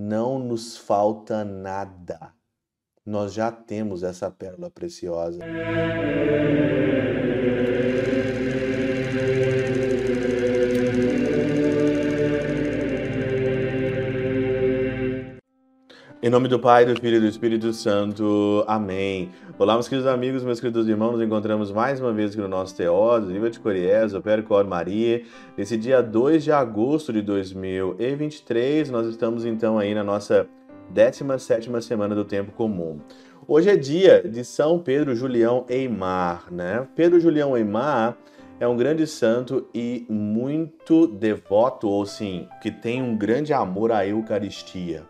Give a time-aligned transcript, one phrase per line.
[0.00, 2.32] não nos falta nada.
[3.04, 5.40] Nós já temos essa pérola preciosa.
[16.20, 18.64] Em nome do Pai, do Filho e do Espírito Santo.
[18.66, 19.30] Amém.
[19.56, 21.12] Olá, meus queridos amigos, meus queridos irmãos.
[21.12, 25.22] Nos encontramos mais uma vez aqui no nosso Teóso, Viva de Coriés, Opera Cor Maria.
[25.56, 30.48] Nesse dia 2 de agosto de 2023, nós estamos então aí na nossa
[30.90, 32.98] 17 semana do Tempo Comum.
[33.46, 36.84] Hoje é dia de São Pedro Julião Eimar, né?
[36.96, 38.18] Pedro Julião Eimar
[38.58, 44.04] é um grande santo e muito devoto, ou sim, que tem um grande amor à
[44.04, 45.04] Eucaristia.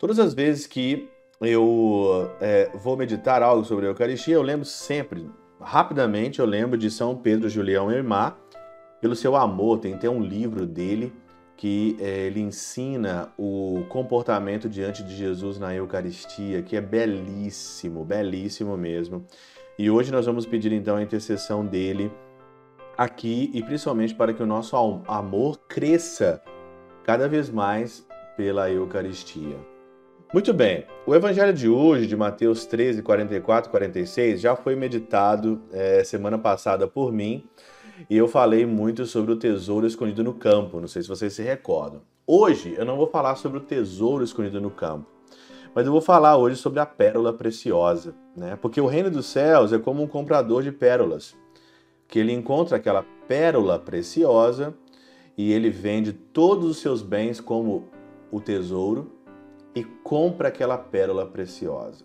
[0.00, 1.10] Todas as vezes que
[1.42, 5.28] eu é, vou meditar algo sobre a Eucaristia, eu lembro sempre,
[5.60, 8.34] rapidamente, eu lembro de São Pedro Julião Irmã,
[8.98, 9.78] pelo seu amor.
[9.78, 11.12] Tem até um livro dele
[11.54, 18.78] que é, ele ensina o comportamento diante de Jesus na Eucaristia, que é belíssimo, belíssimo
[18.78, 19.26] mesmo.
[19.78, 22.10] E hoje nós vamos pedir então a intercessão dele
[22.96, 24.74] aqui e principalmente para que o nosso
[25.06, 26.42] amor cresça
[27.04, 29.69] cada vez mais pela Eucaristia.
[30.32, 36.04] Muito bem, o evangelho de hoje, de Mateus 13, 44 46, já foi meditado é,
[36.04, 37.44] semana passada por mim
[38.08, 41.42] e eu falei muito sobre o tesouro escondido no campo, não sei se vocês se
[41.42, 42.02] recordam.
[42.24, 45.04] Hoje eu não vou falar sobre o tesouro escondido no campo,
[45.74, 48.56] mas eu vou falar hoje sobre a pérola preciosa, né?
[48.62, 51.36] Porque o reino dos céus é como um comprador de pérolas,
[52.06, 54.72] que ele encontra aquela pérola preciosa
[55.36, 57.88] e ele vende todos os seus bens como
[58.30, 59.18] o tesouro
[59.74, 62.04] e compra aquela pérola preciosa.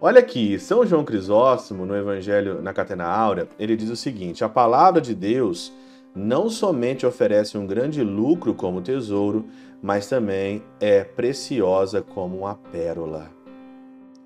[0.00, 4.48] Olha aqui, São João Crisóstomo, no Evangelho na Catena Áurea, ele diz o seguinte: a
[4.48, 5.72] palavra de Deus
[6.14, 9.46] não somente oferece um grande lucro como tesouro,
[9.82, 13.30] mas também é preciosa como uma pérola.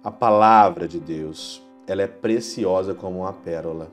[0.02, 3.92] A palavra de Deus, ela é preciosa como uma pérola.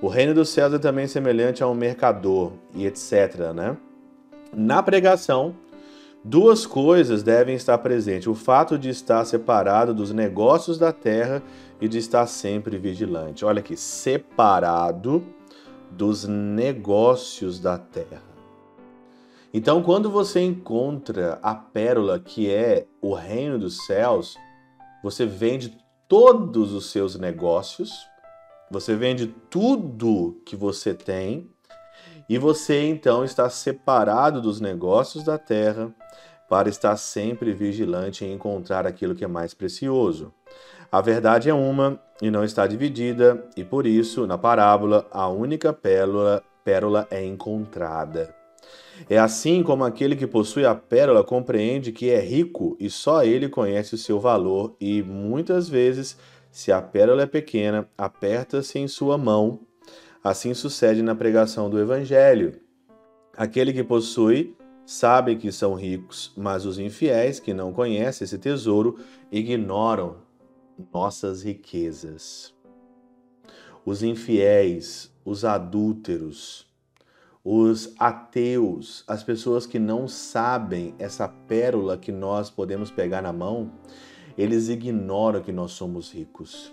[0.00, 3.76] O reino dos céus é também semelhante a um mercador e etc, né?
[4.52, 5.54] Na pregação,
[6.24, 11.42] Duas coisas devem estar presentes: o fato de estar separado dos negócios da terra
[11.80, 13.44] e de estar sempre vigilante.
[13.44, 15.24] Olha aqui, separado
[15.90, 18.22] dos negócios da terra.
[19.52, 24.36] Então, quando você encontra a pérola que é o reino dos céus,
[25.02, 25.76] você vende
[26.08, 27.92] todos os seus negócios,
[28.70, 31.50] você vende tudo que você tem
[32.28, 35.92] e você então está separado dos negócios da terra
[36.52, 40.34] para estar sempre vigilante em encontrar aquilo que é mais precioso.
[40.92, 45.72] A verdade é uma e não está dividida, e por isso, na parábola, a única
[45.72, 48.34] pérola, pérola é encontrada.
[49.08, 53.48] É assim como aquele que possui a pérola compreende que é rico e só ele
[53.48, 56.18] conhece o seu valor, e muitas vezes,
[56.50, 59.60] se a pérola é pequena, aperta-se em sua mão
[60.22, 62.60] Assim sucede na pregação do Evangelho.
[63.36, 68.98] Aquele que possui sabe que são ricos, mas os infiéis que não conhecem esse tesouro
[69.30, 70.16] ignoram
[70.92, 72.54] nossas riquezas.
[73.84, 76.66] Os infiéis, os adúlteros,
[77.44, 83.72] os ateus, as pessoas que não sabem essa pérola que nós podemos pegar na mão,
[84.38, 86.72] eles ignoram que nós somos ricos.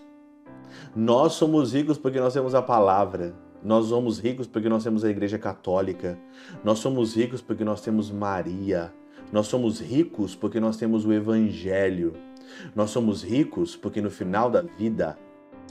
[0.95, 3.35] Nós somos ricos porque nós temos a palavra.
[3.63, 6.17] Nós somos ricos porque nós temos a Igreja Católica.
[6.63, 8.93] Nós somos ricos porque nós temos Maria.
[9.31, 12.13] Nós somos ricos porque nós temos o Evangelho.
[12.75, 15.17] Nós somos ricos porque no final da vida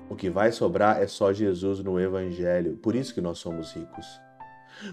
[0.09, 2.77] o que vai sobrar é só Jesus no Evangelho.
[2.77, 4.28] Por isso que nós somos ricos.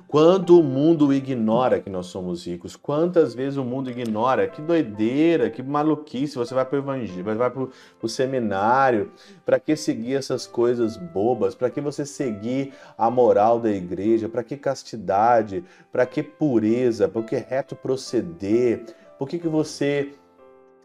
[0.08, 5.50] Quanto o mundo ignora que nós somos ricos, quantas vezes o mundo ignora, que doideira,
[5.50, 7.68] que maluquice, você vai para o evangelho, vai para
[8.02, 9.12] o seminário,
[9.46, 14.44] para que seguir essas coisas bobas, para que você seguir a moral da igreja, para
[14.44, 18.86] que castidade, para que pureza, para que reto proceder,
[19.18, 20.14] por que, que você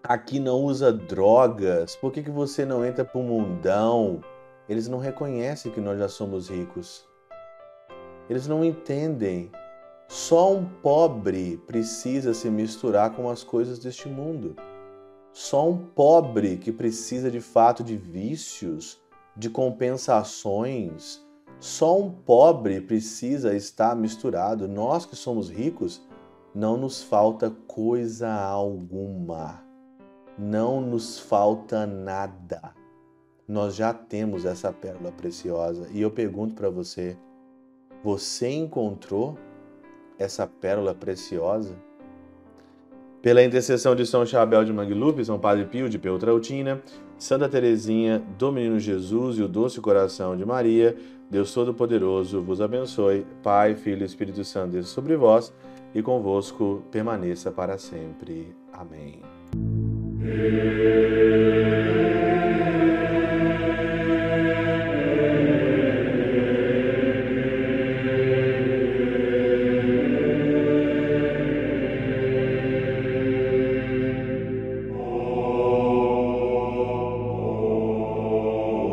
[0.03, 4.21] aqui não usa drogas, por que, que você não entra para o mundão?
[4.69, 7.10] Eles não reconhecem que nós já somos ricos.
[8.31, 9.51] Eles não entendem.
[10.07, 14.55] Só um pobre precisa se misturar com as coisas deste mundo.
[15.33, 19.01] Só um pobre que precisa de fato de vícios,
[19.37, 21.21] de compensações.
[21.59, 24.69] Só um pobre precisa estar misturado.
[24.69, 26.01] Nós que somos ricos,
[26.55, 29.61] não nos falta coisa alguma.
[30.39, 32.75] Não nos falta nada.
[33.49, 35.89] Nós já temos essa pérola preciosa.
[35.93, 37.17] E eu pergunto para você,
[38.03, 39.39] você encontrou
[40.19, 41.75] essa pérola preciosa?
[43.23, 46.83] Pela intercessão de São Chabel de Mangluf, São Padre Pio de Peltrautina,
[47.19, 50.97] Santa Teresinha, do Menino Jesus e o doce coração de Maria,
[51.31, 53.27] Deus Todo-Poderoso vos abençoe.
[53.43, 55.53] Pai, Filho e Espírito Santo, desça sobre vós
[55.95, 58.55] e convosco permaneça para sempre.
[58.73, 59.21] Amém.